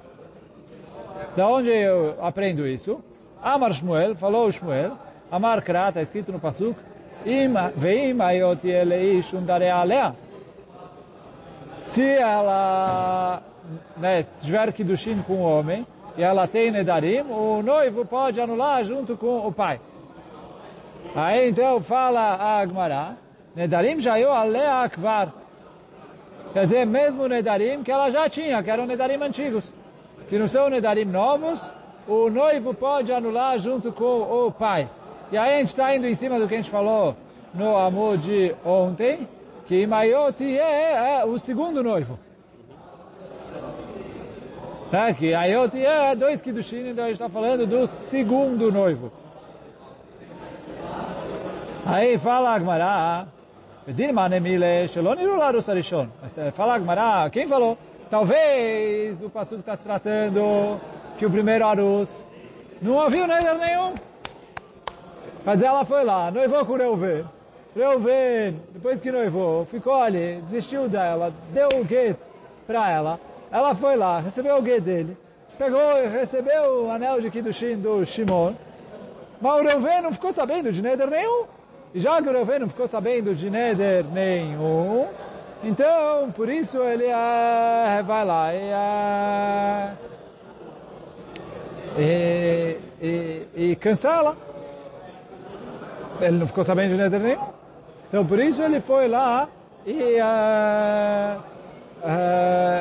Da 1.34 1.48
onde 1.48 1.70
eu 1.70 2.16
aprendo 2.20 2.66
isso? 2.66 3.02
Amar 3.42 3.72
Shmuel, 3.72 4.14
falou 4.16 4.50
Shmuel, 4.50 4.92
Amar 5.30 5.62
Krat, 5.62 5.88
está 5.88 6.02
escrito 6.02 6.30
no 6.30 6.38
Pasuk. 6.38 6.78
Se 11.82 12.02
ela 12.02 13.42
né, 13.96 14.26
tiver 14.40 14.72
Kiddushin 14.72 15.22
com 15.22 15.34
o 15.34 15.42
homem, 15.42 15.86
e 16.16 16.22
ela 16.22 16.46
tem 16.46 16.70
Nedarim, 16.70 17.20
o 17.30 17.62
noivo 17.62 18.04
pode 18.04 18.40
anular 18.40 18.82
junto 18.84 19.16
com 19.16 19.46
o 19.46 19.52
pai. 19.52 19.80
Aí 21.14 21.50
então 21.50 21.80
fala 21.80 22.20
a 22.20 22.60
Agmará, 22.60 23.14
Nedarim 23.54 23.98
eu 24.18 24.32
alea 24.32 24.82
akvar. 24.82 25.32
Quer 26.52 26.64
dizer, 26.64 26.86
mesmo 26.86 27.26
Nedarim 27.26 27.82
que 27.82 27.90
ela 27.90 28.10
já 28.10 28.28
tinha, 28.28 28.62
que 28.62 28.70
eram 28.70 28.86
Nedarim 28.86 29.22
antigos. 29.22 29.72
Que 30.28 30.38
não 30.38 30.46
são 30.46 30.68
Nedarim 30.68 31.04
novos, 31.04 31.60
o 32.06 32.28
noivo 32.30 32.74
pode 32.74 33.12
anular 33.12 33.58
junto 33.58 33.92
com 33.92 34.46
o 34.46 34.52
pai. 34.52 34.88
E 35.32 35.36
aí 35.36 35.56
a 35.56 35.58
gente 35.58 35.68
está 35.68 35.94
indo 35.94 36.06
em 36.06 36.14
cima 36.14 36.38
do 36.38 36.46
que 36.46 36.54
a 36.54 36.56
gente 36.58 36.70
falou 36.70 37.16
no 37.52 37.76
amor 37.76 38.16
de 38.18 38.54
ontem, 38.64 39.26
que 39.66 39.86
Maioti 39.86 40.58
é, 40.58 41.20
é 41.20 41.24
o 41.24 41.38
segundo 41.38 41.82
noivo. 41.82 42.18
Tá? 44.90 45.12
Que 45.12 45.34
Ayoti 45.34 45.84
é 45.84 46.16
dois 46.16 46.40
Kiddushin, 46.40 46.90
então 46.90 47.04
a 47.04 47.08
gente 47.08 47.16
está 47.16 47.28
falando 47.28 47.66
do 47.66 47.86
segundo 47.86 48.72
noivo. 48.72 49.12
Aí 51.90 52.18
fala 52.18 52.54
Agmará, 52.54 53.26
Dilma 53.86 54.28
Nemile, 54.28 54.86
Sheloniru 54.88 55.38
Larus 55.38 55.70
Arishon. 55.70 56.08
Fala 56.52 56.74
Agmará, 56.74 57.30
quem 57.30 57.48
falou? 57.48 57.78
Talvez 58.10 59.22
o 59.22 59.30
Passuco 59.30 59.60
está 59.60 59.74
se 59.74 59.84
tratando 59.84 60.78
que 61.16 61.24
o 61.24 61.30
primeiro 61.30 61.66
Arus 61.66 62.30
não 62.82 62.92
ouviu 62.92 63.26
nada 63.26 63.54
nenhum. 63.54 63.94
Mas 65.46 65.62
ela 65.62 65.82
foi 65.86 66.04
lá, 66.04 66.30
noivou 66.30 66.62
com 66.66 66.76
Reuven. 66.76 67.24
Reuven, 67.74 68.60
depois 68.74 69.00
que 69.00 69.10
noivou, 69.10 69.64
ficou 69.64 69.94
ali, 69.94 70.42
desistiu 70.42 70.90
dela, 70.90 71.32
deu 71.54 71.68
o 71.74 71.84
gueto 71.84 72.20
para 72.66 72.90
ela. 72.90 73.18
Ela 73.50 73.74
foi 73.74 73.96
lá, 73.96 74.20
recebeu 74.20 74.58
o 74.58 74.62
gueto 74.62 74.82
dele, 74.82 75.16
pegou 75.56 75.96
e 76.04 76.06
recebeu 76.06 76.84
o 76.84 76.90
anel 76.90 77.18
de 77.22 77.30
Kiddushin 77.30 77.76
do 77.76 78.04
Shimon. 78.04 78.52
Mas 79.40 79.58
o 79.58 79.64
Reuven 79.64 80.02
não 80.02 80.12
ficou 80.12 80.34
sabendo 80.34 80.70
de 80.70 80.82
neder 80.82 81.08
nenhum. 81.08 81.46
E 81.94 82.00
já 82.00 82.20
que 82.22 82.28
o 82.28 82.32
Reuven 82.32 82.60
não 82.60 82.68
ficou 82.68 82.86
sabendo 82.86 83.34
de 83.34 83.48
neder 83.48 84.04
nenhum, 84.12 85.06
então, 85.62 86.30
por 86.30 86.48
isso 86.48 86.78
ele 86.82 87.06
é, 87.06 88.02
vai 88.04 88.24
lá 88.24 88.54
e, 88.54 88.70
é, 91.96 92.78
e, 93.00 93.06
e, 93.56 93.70
e 93.70 93.76
cancela. 93.76 94.36
Ele 96.20 96.38
não 96.38 96.46
ficou 96.46 96.62
sabendo 96.62 96.90
de 96.90 96.96
nada 96.96 97.18
nenhum. 97.18 97.40
Então, 98.08 98.24
por 98.24 98.38
isso 98.38 98.62
ele 98.62 98.80
foi 98.80 99.08
lá 99.08 99.48
e 99.84 100.18
uh, 100.20 101.42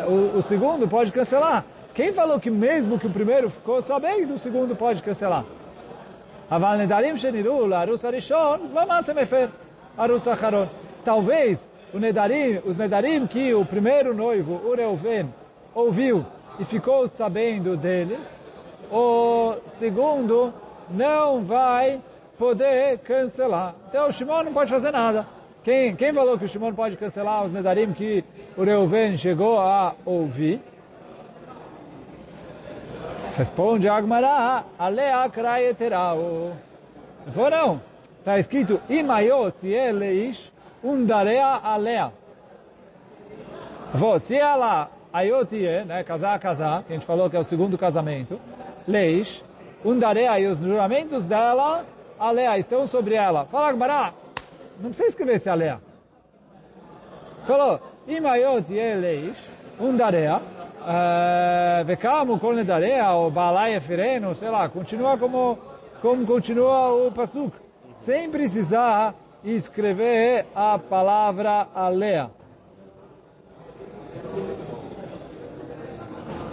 o, 0.09 0.37
o, 0.37 0.41
segundo 0.41 0.87
pode 0.87 1.11
cancelar. 1.11 1.65
Quem 1.93 2.13
falou 2.13 2.39
que 2.39 2.49
mesmo 2.51 2.99
que 2.99 3.07
o 3.07 3.11
primeiro 3.11 3.49
ficou 3.49 3.81
sabendo, 3.81 4.35
o 4.35 4.39
segundo 4.39 4.75
pode 4.75 5.01
cancelar? 5.01 5.43
Aval 6.49 6.77
nedarim 6.77 7.17
sheniru 7.17 7.67
la'arus 7.67 8.05
arishon, 8.05 8.73
lamanse 8.73 9.13
mefer, 9.13 9.49
arus 9.97 10.27
acharon. 10.27 10.67
Talvez 11.03 11.67
o 11.93 11.99
nedarim, 11.99 12.61
os 12.65 12.77
nedarim 12.77 13.27
que 13.27 13.53
o 13.53 13.65
primeiro 13.65 14.13
noivo, 14.13 14.53
o 14.53 14.75
ouviu 15.73 16.25
e 16.59 16.65
ficou 16.65 17.07
sabendo 17.07 17.77
deles, 17.77 18.27
o 18.91 19.55
segundo 19.77 20.53
não 20.89 21.43
vai 21.43 22.01
poder 22.37 22.99
cancelar. 22.99 23.75
Então 23.89 24.07
o 24.07 24.13
Shimon 24.13 24.43
não 24.43 24.53
pode 24.53 24.69
fazer 24.69 24.91
nada. 24.91 25.27
Quem, 25.63 25.95
quem 25.95 26.13
falou 26.13 26.37
que 26.37 26.45
o 26.45 26.47
Shimon 26.47 26.73
pode 26.73 26.95
cancelar 26.95 27.43
os 27.43 27.51
Nedarim 27.51 27.91
que 27.91 28.23
o 28.55 28.63
Reuven 28.63 29.17
chegou 29.17 29.59
a 29.59 29.93
ouvir? 30.05 30.61
Responde 33.37 33.87
Agmará, 33.87 34.63
alea 34.79 35.29
kraeterao. 35.29 36.53
Não 37.35 37.49
não. 37.51 37.81
Está 38.17 38.39
escrito, 38.39 38.81
imayot 38.89 39.55
yeleish 39.63 40.51
undarea 40.83 41.45
alea. 41.63 42.11
Se 44.19 44.35
ela, 44.35 44.89
ayotie, 45.13 45.85
né, 45.85 46.03
casar, 46.03 46.39
casar, 46.39 46.81
que 46.81 46.93
a 46.93 46.95
gente 46.95 47.05
falou 47.05 47.29
que 47.29 47.37
é 47.37 47.39
o 47.39 47.43
segundo 47.43 47.77
casamento, 47.77 48.39
leis, 48.87 49.43
undarea 49.85 50.39
e 50.39 50.47
os 50.47 50.57
juramentos 50.57 51.23
dela, 51.23 51.85
alea, 52.19 52.57
estão 52.57 52.87
sobre 52.87 53.13
ela. 53.13 53.45
Fala, 53.45 53.69
Agmará, 53.69 54.13
não 54.79 54.89
precisa 54.89 55.09
escrever 55.09 55.35
esse 55.35 55.47
alea. 55.47 55.79
Falou, 57.45 57.79
imayot 58.07 58.73
yeleish 58.73 59.47
undarea, 59.79 60.41
Vekamo 61.85 62.39
kol 62.39 62.53
nedarea, 62.53 63.11
ou 63.11 63.29
Baalai 63.29 63.75
Efereno, 63.75 64.33
sei 64.33 64.49
lá, 64.49 64.69
continua 64.69 65.17
como, 65.17 65.59
como 66.01 66.25
continua 66.25 66.93
o 66.93 67.11
Pasuk, 67.11 67.53
sem 67.97 68.29
precisar 68.29 69.13
escrever 69.43 70.45
a 70.55 70.79
palavra 70.79 71.67
alea. 71.75 72.29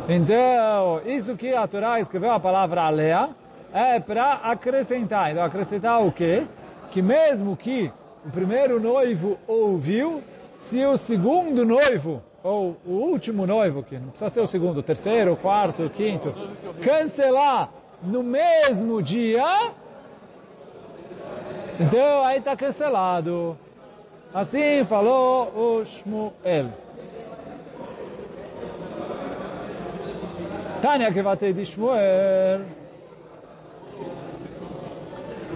Então, 0.09 1.00
isso 1.07 1.37
que 1.37 1.55
a 1.55 1.67
Torá 1.69 2.00
escreveu 2.00 2.33
a 2.33 2.41
palavra 2.41 2.83
alea 2.83 3.31
é 3.73 4.00
para 4.00 4.33
acrescentar. 4.35 5.31
Então, 5.31 5.45
acrescentar 5.45 6.05
o 6.05 6.11
quê? 6.11 6.45
Que 6.91 7.00
mesmo 7.00 7.57
que 7.57 7.91
o 8.26 8.31
primeiro 8.31 8.81
noivo 8.81 9.38
ouviu, 9.47 10.23
se 10.59 10.85
o 10.85 10.97
segundo 10.97 11.64
noivo 11.64 12.21
ou 12.45 12.77
o 12.85 12.91
último 12.91 13.47
noivo, 13.47 13.83
que 13.83 13.99
não 13.99 14.09
precisa 14.09 14.29
ser 14.29 14.41
o 14.43 14.47
segundo, 14.47 14.81
o 14.81 14.83
terceiro, 14.83 15.33
o 15.33 15.37
quarto, 15.37 15.83
o 15.83 15.89
quinto, 15.89 16.35
cancelar 16.83 17.71
no 18.03 18.23
mesmo 18.23 19.03
dia, 19.03 19.73
então 21.81 22.23
aí 22.23 22.39
está 22.39 22.55
cancelado. 22.55 23.59
Assim 24.33 24.85
falou 24.85 25.53
o 25.57 25.85
Shmuel. 25.87 26.67
Tânia 30.83 31.11
que 31.11 31.23
vai 31.23 31.37
ter 31.39 31.55
de 31.55 31.65
Shmuel. 31.65 32.61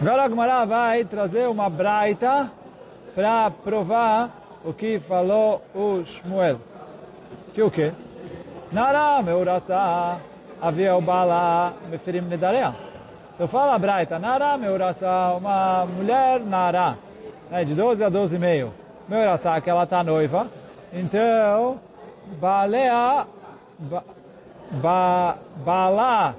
Agora 0.00 0.22
a 0.22 0.28
Gemara 0.28 0.64
vai 0.64 1.04
trazer 1.04 1.48
uma 1.48 1.68
braita 1.68 2.50
para 3.14 3.50
provar 3.50 4.60
o 4.64 4.72
que 4.72 4.98
falou 4.98 5.60
o 5.74 6.02
Shmuel 6.04 6.58
que 7.58 7.62
o 7.62 7.70
quê? 7.72 7.92
Nara 8.70 9.20
meurasa 9.20 10.20
o 10.96 11.00
bala 11.00 11.74
meferim 11.90 12.20
nedarea. 12.20 12.72
Então 13.34 13.48
fala 13.48 13.74
a 13.74 13.78
Braita, 13.80 14.16
Nara 14.16 14.56
meurasa, 14.56 15.34
uma 15.36 15.84
mulher 15.84 16.38
Nara, 16.38 16.96
né, 17.50 17.64
de 17.64 17.74
12 17.74 18.04
a 18.04 18.08
12 18.08 18.36
e 18.36 18.38
meio. 18.38 18.72
Meurasa, 19.08 19.60
que 19.60 19.68
ela 19.68 19.82
está 19.82 20.04
noiva. 20.04 20.46
Então, 20.92 21.80
balea, 22.40 23.26
ba, 23.76 24.04
ba, 24.70 25.38
bala 25.56 26.36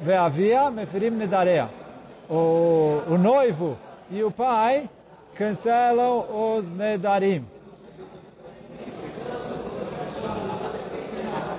veavia 0.00 0.70
meferim 0.70 1.10
nedarea. 1.10 1.68
O, 2.30 3.02
o 3.10 3.18
noivo 3.18 3.76
e 4.10 4.22
o 4.22 4.30
pai 4.30 4.88
cancelam 5.34 6.24
os 6.56 6.70
nedarim. 6.70 7.44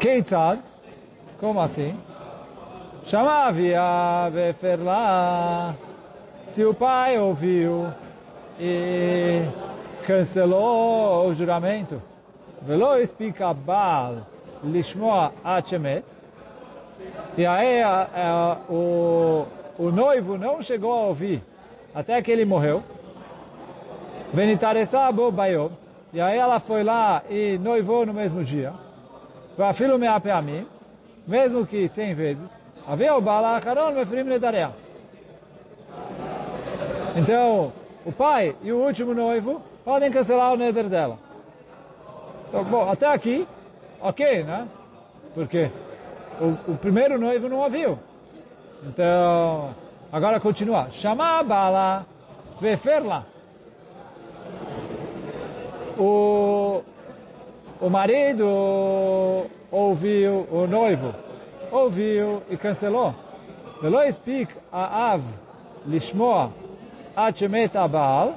Keitzad? 0.02 0.60
Como 1.40 1.62
assim? 1.62 1.96
Chamavia 3.06 4.28
veferla. 4.32 5.76
Se 6.46 6.66
o 6.66 6.74
pai 6.74 7.20
ouviu 7.20 7.86
e 8.60 9.44
cancelou 10.08 11.28
o 11.28 11.34
juramento, 11.36 12.02
velo 12.64 12.98
explica 12.98 13.54
Baal 13.54 14.26
lishmoa 14.64 15.34
achemet, 15.44 16.04
e 17.38 17.46
aí 17.46 17.84
a, 17.84 18.08
a, 18.16 18.58
o, 18.74 19.46
o 19.78 19.92
noivo 19.92 20.36
não 20.36 20.64
chegou 20.64 20.94
a 20.94 21.02
ouvir 21.10 21.44
até 21.94 22.20
que 22.24 22.32
ele 22.32 22.44
morreu. 22.44 22.84
Venitaresabo 24.34 25.32
bayob, 25.32 25.76
e 26.12 26.20
aí 26.20 26.40
ela 26.40 26.60
foi 26.60 26.84
lá 26.84 27.22
e 27.30 27.60
noivou 27.60 28.04
no 28.04 28.14
mesmo 28.16 28.44
dia. 28.44 28.74
ואפילו 29.59 29.99
מאה 29.99 30.21
פעמים, 30.21 30.67
mesmo 31.27 31.67
que 31.67 31.89
cem 31.89 32.15
vezes, 32.15 32.51
havia 32.87 33.17
o 33.17 33.21
bala 33.21 33.57
acharon 33.57 33.91
mefirim 33.93 34.29
ledarea. 34.29 34.71
Então, 37.17 37.73
o 38.05 38.13
pai 38.13 38.55
e 38.63 38.73
o 38.73 38.79
último 38.79 39.13
noivo 39.13 39.61
podem 39.85 40.11
cancelar 40.11 40.53
o 40.53 40.57
neder 40.57 40.89
dela. 40.89 41.19
Então, 42.49 42.63
bom, 42.65 42.89
até 42.89 43.07
aqui, 43.07 43.47
ok, 44.01 44.45
né? 44.45 44.69
Porque 45.35 45.71
o, 46.41 46.73
o 46.73 46.77
primeiro 46.77 47.19
noivo 47.19 47.49
não 47.49 47.59
ouviu. 47.59 47.99
Então, 48.85 49.75
agora 50.13 50.39
continua. 50.39 50.89
Chamar 50.91 51.41
a 51.41 51.43
bala, 51.43 52.07
veferla. 52.61 53.27
O, 55.99 56.83
o 57.81 57.91
marido 57.91 59.47
ouviu, 59.71 60.47
o 60.51 60.67
noivo 60.67 61.15
ouviu 61.71 62.43
e 62.51 62.57
cancelou. 62.57 63.13
ולא 63.83 64.03
הספיק 64.03 64.49
האב 64.73 65.23
לשמוע 65.87 66.49
עד 67.17 67.37
שמת 67.37 67.77
הבעל, 67.77 68.29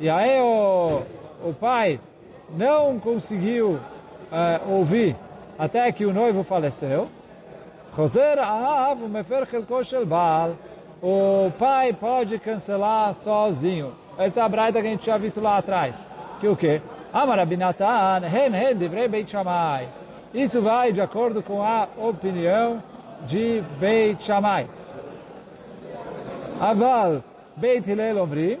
e 0.00 0.10
aí 0.10 0.40
o, 0.40 1.02
o 1.44 1.54
pai 1.54 2.00
não 2.56 2.98
conseguiu 2.98 3.78
uh, 4.32 4.70
ouvir 4.72 5.16
até 5.58 5.90
que 5.92 6.04
o 6.04 6.12
noivo 6.12 6.42
faleceu. 6.42 7.08
Choser 7.94 8.40
Av, 8.40 9.00
o 9.00 9.08
Mefer 9.08 9.46
Chelko 9.48 9.84
Shel 9.84 10.04
Baal, 10.04 10.54
o 11.00 11.52
pai 11.58 11.92
pode 11.92 12.38
cancelar 12.40 13.14
sozinho. 13.14 13.92
Essa 14.18 14.40
é 14.40 14.42
a 14.42 14.48
braita 14.48 14.80
que 14.80 14.88
a 14.88 14.90
gente 14.90 15.06
já 15.06 15.16
visto 15.16 15.40
lá 15.40 15.58
atrás. 15.58 15.94
Que 16.40 16.48
o 16.48 16.56
quê? 16.56 16.82
Amar 17.13 17.39
Abinatan, 17.39 18.23
Hen 18.23 18.53
Hen, 18.53 18.77
Divrei 18.77 19.07
Beit 19.07 19.31
Shammai. 19.31 19.87
Isso 20.33 20.61
vai 20.61 20.91
de 20.91 21.01
acordo 21.01 21.41
com 21.41 21.61
a 21.61 21.87
opinião 21.97 22.83
de 23.25 23.63
Beit 23.79 24.23
Shammai. 24.23 24.67
Aval 26.59 27.23
Beit 27.55 27.89
Hillel 27.89 28.21
Omrim, 28.21 28.59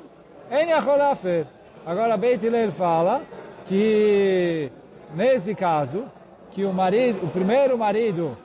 En 0.49 0.69
Yachol 0.69 1.01
Afer. 1.01 1.45
Agora 1.85 2.17
Beit 2.17 2.43
Hillel 2.43 2.71
fala 2.71 3.21
que 3.65 4.71
nesse 5.13 5.53
caso 5.53 6.05
que 6.51 6.65
o 6.65 6.73
marido, 6.73 7.23
o 7.25 7.29
primeiro 7.29 7.77
marido 7.77 8.37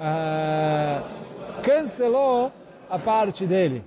uh, 0.00 1.02
cancelou 1.62 2.52
a 2.88 2.98
parte 2.98 3.44
dele 3.44 3.82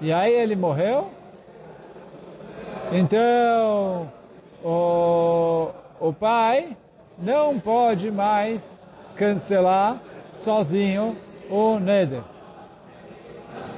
e 0.00 0.12
aí 0.12 0.32
ele 0.34 0.56
morreu. 0.56 1.10
Então 2.92 4.08
o, 4.66 5.70
o 6.00 6.12
pai 6.12 6.76
não 7.16 7.60
pode 7.60 8.10
mais 8.10 8.76
cancelar 9.14 10.00
sozinho 10.32 11.16
o 11.48 11.78
Neder. 11.78 12.22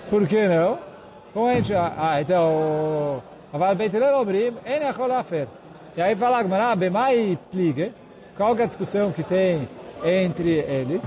Por 0.09 0.27
que 0.27 0.49
não? 0.49 0.79
Como 1.35 1.47
a 1.47 1.55
gente... 1.55 1.75
Ah, 1.75 1.93
ah 1.99 2.21
então... 2.23 3.23
Aval 3.53 3.75
Beitilel 3.75 4.09
é 4.09 4.17
Obrim, 4.17 4.55
Enechol 4.65 5.11
é 5.11 5.17
Afer. 5.17 5.49
E 5.95 6.01
aí 6.01 6.17
fala 6.17 6.39
Agmará, 6.39 6.73
ah, 6.73 6.77
Bemai 6.77 7.39
Pliga, 7.51 7.93
qual 8.37 8.57
é 8.57 8.63
a 8.63 8.67
discussão 8.67 9.13
que 9.13 9.23
tem 9.23 9.69
entre 10.03 10.51
eles? 10.51 11.05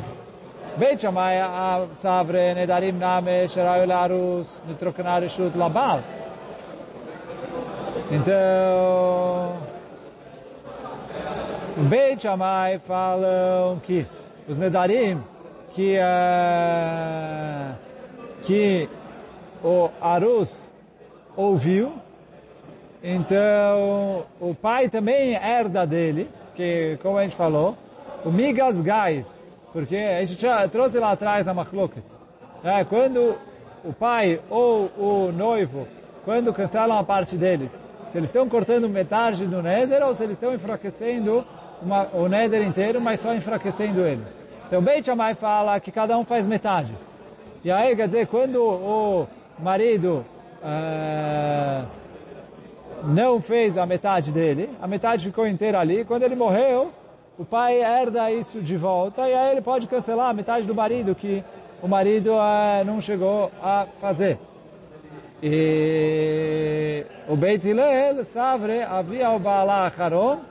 Beit 0.77 1.01
Shammai 1.01 1.39
ah, 1.39 1.87
Savre 1.93 2.53
Nedarim 2.53 2.93
Name 2.93 3.47
Sherai 3.47 3.85
Larus 3.85 4.63
Nitroknar 4.67 5.27
Shut 5.27 5.57
Labal. 5.57 6.01
Então... 8.11 9.70
Beit 11.83 12.21
Shammai 12.23 12.79
falam 12.79 13.79
que 13.83 14.05
os 14.47 14.57
nedarim 14.57 15.21
que 15.71 15.97
uh, 15.97 17.75
que 18.43 18.89
o 19.63 19.89
Arus 20.01 20.73
ouviu 21.35 21.93
então, 23.03 24.25
o 24.39 24.53
pai 24.53 24.87
também 24.87 25.33
herda 25.33 25.87
dele, 25.87 26.29
que, 26.55 26.99
como 27.01 27.17
a 27.17 27.23
gente 27.23 27.35
falou, 27.35 27.75
o 28.23 28.29
migas 28.29 28.79
gás, 28.79 29.27
porque 29.73 29.95
a 29.95 30.23
gente 30.23 30.39
já 30.39 30.67
trouxe 30.67 30.99
lá 30.99 31.11
atrás 31.11 31.47
a 31.47 31.53
machloket. 31.53 32.03
É, 32.63 32.83
quando 32.83 33.35
o 33.83 33.91
pai 33.91 34.39
ou 34.51 34.91
o 34.95 35.31
noivo, 35.31 35.87
quando 36.23 36.53
cancelam 36.53 36.99
a 36.99 37.03
parte 37.03 37.35
deles, 37.35 37.71
se 38.09 38.19
eles 38.19 38.29
estão 38.29 38.47
cortando 38.47 38.87
metade 38.87 39.47
do 39.47 39.63
neder 39.63 40.03
ou 40.03 40.13
se 40.13 40.23
eles 40.23 40.33
estão 40.33 40.53
enfraquecendo 40.53 41.43
uma, 41.81 42.07
o 42.13 42.27
neder 42.27 42.61
inteiro, 42.61 43.01
mas 43.01 43.19
só 43.19 43.33
enfraquecendo 43.33 44.01
ele. 44.01 44.23
Então, 44.67 44.81
Beit 44.81 45.05
Shammai 45.05 45.35
fala 45.35 45.79
que 45.79 45.91
cada 45.91 46.17
um 46.17 46.23
faz 46.23 46.47
metade. 46.47 46.95
E 47.63 47.71
aí, 47.71 47.95
quer 47.95 48.07
dizer, 48.07 48.27
quando 48.27 48.61
o 48.61 49.27
marido... 49.59 50.25
Uh, 50.63 52.01
não 53.03 53.41
fez 53.41 53.77
a 53.77 53.85
metade 53.85 54.31
dele, 54.31 54.69
a 54.81 54.87
metade 54.87 55.25
ficou 55.25 55.47
inteira 55.47 55.79
ali. 55.79 56.05
Quando 56.05 56.23
ele 56.23 56.35
morreu, 56.35 56.91
o 57.37 57.45
pai 57.45 57.81
herda 57.81 58.31
isso 58.31 58.61
de 58.61 58.77
volta 58.77 59.27
e 59.27 59.33
aí 59.33 59.51
ele 59.51 59.61
pode 59.61 59.87
cancelar 59.87 60.29
a 60.29 60.33
metade 60.33 60.67
do 60.67 60.75
marido 60.75 61.15
que 61.15 61.43
o 61.81 61.87
marido 61.87 62.33
uh, 62.33 62.85
não 62.85 63.01
chegou 63.01 63.51
a 63.61 63.87
fazer. 63.99 64.37
E 65.41 67.03
o 67.27 67.35
Beit 67.35 67.67
Hillel, 67.67 68.23
Savre, 68.23 68.83
havia 68.83 69.31
o 69.31 69.39
Baala 69.39 69.87
Acharon, 69.87 70.41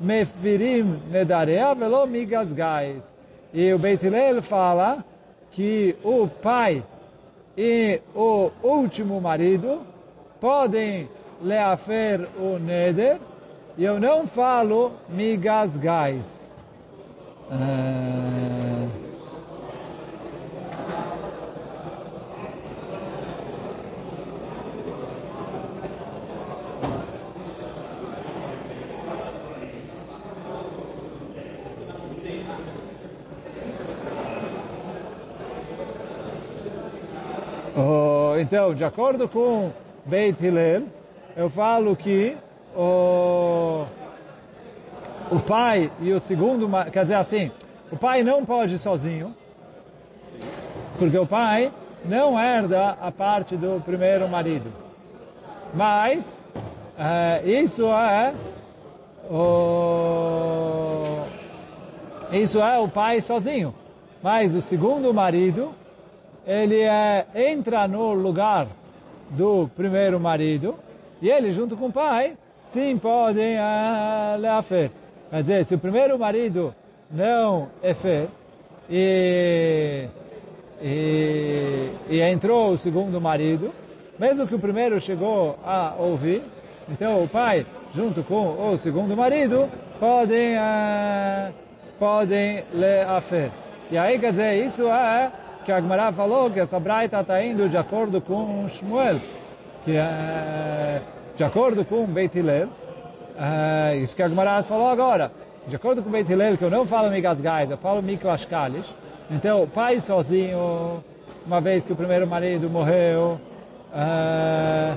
Mefirim 0.00 1.00
Nedarea 1.10 1.74
velo 1.74 2.06
Migasgais. 2.06 3.10
E 3.52 3.72
o 3.72 3.78
Beit 3.78 4.04
Hillel 4.04 4.42
fala 4.42 5.04
que 5.52 5.96
o 6.04 6.28
pai 6.28 6.82
e 7.56 8.00
o 8.14 8.50
último 8.62 9.20
marido 9.20 9.82
podem 10.40 11.08
leafer 11.42 12.28
o 12.38 12.58
neder, 12.58 13.18
e 13.76 13.84
eu 13.84 13.98
não 13.98 14.26
falo 14.26 14.92
migas 15.08 15.76
gás. 15.76 16.52
Uh... 17.50 18.77
então, 38.48 38.72
de 38.72 38.82
acordo 38.82 39.28
com 39.28 39.70
Beit 40.06 40.42
Hillel, 40.42 40.84
eu 41.36 41.50
falo 41.50 41.94
que 41.94 42.34
o, 42.74 43.84
o 45.30 45.38
pai 45.40 45.92
e 46.00 46.10
o 46.14 46.18
segundo, 46.18 46.66
quer 46.90 47.02
dizer 47.02 47.16
assim, 47.16 47.50
o 47.92 47.96
pai 47.98 48.22
não 48.22 48.46
pode 48.46 48.76
ir 48.76 48.78
sozinho, 48.78 49.36
porque 50.98 51.18
o 51.18 51.26
pai 51.26 51.70
não 52.06 52.40
herda 52.40 52.96
a 53.02 53.12
parte 53.12 53.54
do 53.54 53.82
primeiro 53.84 54.26
marido. 54.30 54.72
Mas 55.74 56.26
é, 56.98 57.42
isso 57.44 57.84
é 57.84 58.32
o, 59.30 61.18
isso 62.32 62.62
é 62.62 62.78
o 62.78 62.88
pai 62.88 63.20
sozinho. 63.20 63.74
Mas 64.22 64.54
o 64.54 64.62
segundo 64.62 65.12
marido, 65.12 65.74
ele 66.48 66.80
é, 66.80 67.26
entra 67.34 67.86
no 67.86 68.14
lugar 68.14 68.66
do 69.30 69.68
primeiro 69.76 70.18
marido 70.18 70.74
e 71.20 71.28
ele, 71.28 71.50
junto 71.50 71.76
com 71.76 71.86
o 71.86 71.92
pai, 71.92 72.38
sim 72.64 72.96
podem 72.96 73.56
leafer. 74.40 74.90
Quer 75.30 75.36
dizer, 75.36 75.64
se 75.66 75.74
o 75.74 75.78
primeiro 75.78 76.18
marido 76.18 76.74
não 77.10 77.68
é 77.82 77.92
fer, 77.92 78.28
e, 78.88 80.08
e, 80.80 81.90
e 82.08 82.20
entrou 82.22 82.70
o 82.70 82.78
segundo 82.78 83.20
marido, 83.20 83.70
mesmo 84.18 84.46
que 84.46 84.54
o 84.54 84.58
primeiro 84.58 84.98
chegou 84.98 85.58
a 85.64 85.94
ouvir, 85.98 86.42
então 86.88 87.22
o 87.22 87.28
pai, 87.28 87.66
junto 87.92 88.22
com 88.22 88.72
o 88.72 88.78
segundo 88.78 89.14
marido, 89.14 89.68
podem, 90.00 90.56
uh, 90.56 91.52
podem 91.98 92.64
leafer. 92.72 93.50
E 93.90 93.98
aí, 93.98 94.18
quer 94.18 94.30
dizer, 94.30 94.66
isso 94.66 94.86
é 94.88 95.30
que 95.64 95.72
a 95.72 95.80
Gemara 95.80 96.12
falou 96.12 96.50
que 96.50 96.60
essa 96.60 96.78
braita 96.80 97.20
está 97.20 97.42
indo 97.42 97.68
de 97.68 97.76
acordo 97.76 98.20
com 98.20 98.66
Shmuel 98.68 99.20
que 99.88 99.96
é, 99.96 101.00
de 101.34 101.42
acordo 101.42 101.82
com 101.82 102.04
Beit 102.04 102.38
Hillel, 102.38 102.68
é, 103.38 103.96
isso 103.96 104.14
que 104.14 104.22
a 104.22 104.28
Gemara 104.28 104.62
falou 104.62 104.88
agora, 104.88 105.32
de 105.66 105.76
acordo 105.76 106.02
com 106.02 106.10
Beit 106.10 106.30
Hillel, 106.30 106.58
que 106.58 106.64
eu 106.64 106.70
não 106.70 106.86
falo 106.86 107.10
Migas 107.10 107.40
Gais, 107.40 107.70
eu 107.70 107.78
falo 107.78 108.02
Miklas 108.02 108.44
Kalish, 108.44 108.94
então 109.30 109.62
o 109.62 109.66
pai 109.66 109.98
sozinho, 110.00 111.02
uma 111.46 111.60
vez 111.60 111.86
que 111.86 111.92
o 111.92 111.96
primeiro 111.96 112.26
marido 112.26 112.68
morreu, 112.68 113.40
é, 113.94 114.94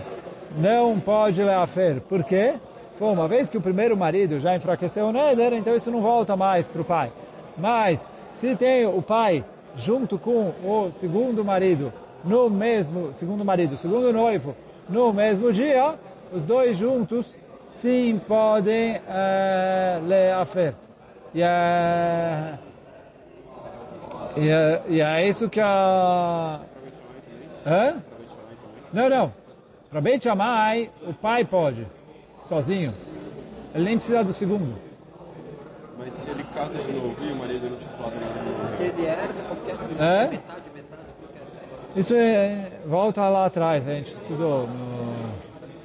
não 0.58 1.00
pode 1.00 1.42
leafer. 1.42 2.02
Por 2.02 2.24
quê? 2.26 2.56
Foi 3.00 3.08
uma 3.10 3.30
vez 3.30 3.50
que 3.50 3.58
o 3.58 3.62
primeiro 3.62 3.96
marido 3.96 4.42
já 4.42 4.54
enfraqueceu 4.56 5.06
o 5.06 5.14
Neder, 5.14 5.54
então 5.54 5.74
isso 5.74 5.90
não 5.90 6.02
volta 6.02 6.36
mais 6.36 6.68
para 6.68 6.82
o 6.82 6.86
pai. 6.86 7.12
Mas, 7.58 8.06
se 8.34 8.58
tem 8.58 8.86
o 8.86 9.02
pai 9.02 9.44
junto 9.76 10.18
com 10.18 10.54
o 10.64 10.92
segundo 10.92 11.44
marido, 11.44 11.92
no 12.24 12.50
mesmo, 12.50 13.14
segundo 13.14 13.44
marido, 13.44 13.78
segundo 13.78 14.12
noivo, 14.14 14.56
no 14.90 15.14
mesmo 15.14 15.52
dia, 15.52 15.96
os 16.32 16.44
dois 16.44 16.78
juntos 16.78 17.26
sim 17.78 18.20
podem 18.28 18.98
uh, 18.98 20.06
ler 20.06 20.34
a 20.34 20.46
fé. 20.46 20.74
E 21.34 21.42
é, 21.42 22.60
e, 24.36 24.50
é, 24.50 24.82
e 24.88 25.02
é 25.02 25.28
isso 25.28 25.50
que 25.50 25.60
a... 25.60 26.60
Hã? 27.66 27.96
Não, 28.94 29.10
não. 29.10 29.34
Para 29.90 30.02
Beit 30.02 30.24
Shammai, 30.24 30.90
o 31.08 31.14
pai 31.14 31.44
pode, 31.44 31.86
sozinho. 32.46 32.94
Ele 33.74 33.84
nem 33.86 33.98
precisa 33.98 34.24
do 34.24 34.34
segundo. 34.34 34.91
Mas 36.02 36.14
se 36.14 36.32
ele 36.32 36.44
casa 36.46 36.80
de 36.80 36.92
novo 36.92 37.16
e 37.24 37.32
o 37.32 37.36
marido 37.36 37.70
não 37.70 37.78
tinha 37.78 37.94
falado 37.94 38.16
nada... 38.16 38.84
Ele 38.84 39.06
herda 39.06 39.34
qualquer 39.48 39.76
é? 40.00 40.28
metade 40.28 40.72
isso 41.94 42.16
é, 42.16 42.72
volta 42.86 43.28
lá 43.28 43.48
atrás, 43.48 43.86
a 43.86 43.92
gente 43.92 44.16
estudou. 44.16 44.66
No, 44.66 45.34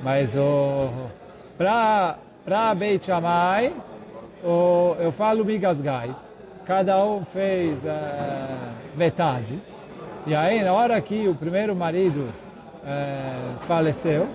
mas 0.05 0.37
o 0.37 0.89
para 1.59 2.17
para 2.45 2.75
Beit 2.77 3.05
Shammai, 3.05 3.75
o, 4.45 4.95
eu 5.01 5.11
falo 5.11 5.45
migas 5.45 5.81
gás. 5.81 6.17
cada 6.65 7.05
um 7.05 7.25
fez 7.25 7.85
eh, 7.85 8.57
metade. 8.97 9.59
E 10.29 10.35
aí, 10.35 10.63
na 10.63 10.73
hora 10.73 11.01
que 11.01 11.27
o 11.27 11.35
primeiro 11.35 11.75
marido 11.75 12.29
eh, 12.87 13.55
faleceu, 13.63 14.29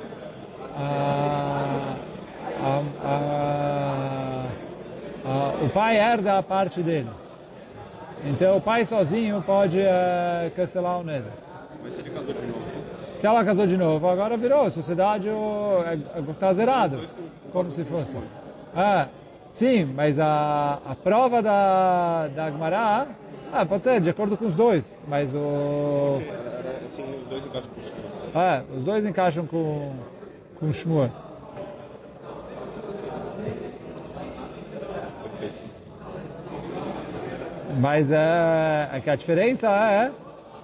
a, 0.75 1.95
a, 2.61 2.81
a, 3.05 4.45
o 5.63 5.69
pai 5.69 5.97
herda 5.97 6.37
a 6.37 6.43
parte 6.43 6.81
dele. 6.81 7.09
Então 8.23 8.57
o 8.57 8.61
pai 8.61 8.85
sozinho 8.85 9.41
pode 9.41 9.79
uh, 9.79 10.51
cancelar 10.55 10.99
o 10.99 11.03
Neder. 11.03 11.31
Mas 11.83 11.93
se 11.93 12.01
ele 12.01 12.11
casou 12.11 12.33
de 12.33 12.45
novo? 12.45 12.61
Se 13.17 13.27
ela 13.27 13.45
casou 13.45 13.67
de 13.67 13.77
novo, 13.77 14.07
agora 14.07 14.37
virou 14.37 14.69
sociedade, 14.71 15.29
está 16.29 16.53
zerado. 16.53 16.99
Como 17.51 17.71
se 17.71 17.83
fosse. 17.83 18.15
Ah, 18.75 19.07
sim, 19.53 19.85
mas 19.85 20.19
a, 20.19 20.79
a 20.87 20.95
prova 20.95 21.41
da, 21.41 22.27
da 22.29 22.45
Agmará, 22.45 23.07
ah, 23.51 23.65
pode 23.65 23.83
ser 23.83 24.01
de 24.01 24.09
acordo 24.09 24.37
com 24.37 24.45
os 24.45 24.55
dois, 24.55 24.91
mas 25.07 25.33
o... 25.35 26.19
Sim, 26.87 27.05
os 27.19 27.27
dois 27.27 27.45
encaixam 27.45 27.69
com 27.71 27.79
o 27.79 27.83
Shmuel. 27.83 28.11
Ah, 28.33 28.61
os 28.75 28.83
dois 28.83 29.05
encaixam 29.05 29.45
com, 29.45 29.91
com 30.59 30.65
o 30.67 30.73
Shmuel. 30.73 31.11
Mas 37.79 38.11
é, 38.11 38.89
é 38.93 38.99
que 38.99 39.09
a 39.09 39.15
diferença 39.15 39.67
é 39.69 40.11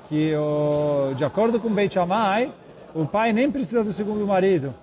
que, 0.08 0.36
o, 0.36 1.14
de 1.16 1.24
acordo 1.24 1.60
com 1.60 1.70
Beit 1.70 1.94
Shammai, 1.94 2.52
o 2.94 3.06
pai 3.06 3.34
nem 3.34 3.50
precisa 3.52 3.84
do 3.84 3.94
segundo 3.94 4.26
marido 4.26 4.74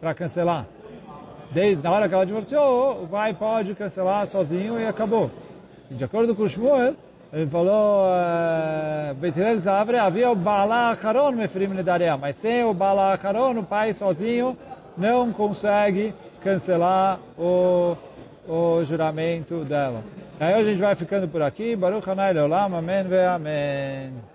para 0.00 0.14
cancelar. 0.14 0.66
Desde, 1.50 1.82
na 1.82 1.92
hora 1.92 2.08
que 2.08 2.14
ela 2.14 2.26
divorciou, 2.26 3.04
o 3.04 3.08
pai 3.08 3.32
pode 3.34 3.74
cancelar 3.74 4.26
sozinho 4.26 4.78
e 4.78 4.86
acabou. 4.86 5.30
E 5.90 5.94
de 5.94 6.04
acordo 6.04 6.34
com 6.34 6.42
o 6.42 6.48
Shmuel, 6.48 6.94
ele 7.32 7.46
falou, 7.46 8.06
uh, 8.06 9.14
Beit 9.14 9.38
Hillel 9.38 9.58
Zavre, 9.58 9.98
havia 9.98 10.30
o 10.30 10.36
Bala 10.36 10.90
Acharon 10.90 11.32
Mefrim 11.32 11.68
Nedaria, 11.68 12.16
mas 12.16 12.36
sem 12.36 12.64
o 12.64 12.74
Bala 12.74 13.12
Acharon, 13.12 13.58
o 13.58 13.64
pai 13.64 13.92
sozinho 13.92 14.56
não 14.96 15.32
consegue 15.32 16.14
cancelar 16.42 17.18
o, 17.38 17.96
o 18.48 18.84
juramento 18.84 19.64
dela. 19.64 20.02
Aí 20.38 20.54
a 20.54 20.62
gente 20.62 20.80
vai 20.80 20.94
ficando 20.94 21.28
por 21.28 21.42
aqui. 21.42 21.76
Baruch 21.76 22.08
Hanai 22.08 22.32
Leolam. 22.32 22.74
Amém 22.74 23.04
ve 23.04 23.24
Amém. 23.24 24.33